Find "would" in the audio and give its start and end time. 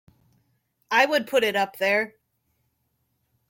1.05-1.27